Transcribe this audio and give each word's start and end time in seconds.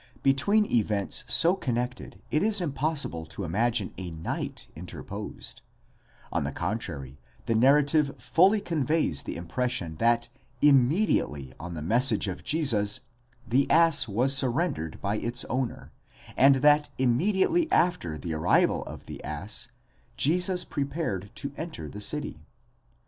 Between 0.23 0.65
events 0.65 1.23
so 1.27 1.55
connected 1.55 2.19
it 2.31 2.41
is 2.41 2.59
impossible 2.59 3.23
to 3.27 3.43
imagine 3.43 3.93
a 3.99 4.09
night 4.09 4.67
interposed; 4.75 5.61
on 6.31 6.43
the 6.43 6.51
contrary, 6.51 7.19
the 7.45 7.53
narrative 7.53 8.15
fully 8.17 8.59
conveys 8.61 9.21
the 9.21 9.35
impression 9.35 9.97
that 9.97 10.29
immediately 10.59 11.53
on 11.59 11.75
the 11.75 11.83
message 11.83 12.27
of 12.27 12.43
Jesus, 12.43 13.01
the 13.47 13.69
ass 13.69 14.07
was 14.07 14.35
surrendered 14.35 14.99
by 15.01 15.17
its 15.17 15.45
owner, 15.45 15.91
and 16.35 16.55
that 16.65 16.89
immediately 16.97 17.71
after 17.71 18.17
the 18.17 18.33
arrival 18.33 18.81
of 18.85 19.05
the 19.05 19.23
ass, 19.23 19.67
Jesus 20.17 20.65
prepared 20.65 21.29
to 21.35 21.51
enter 21.57 21.87
the 21.87 22.01
city. 22.01 22.39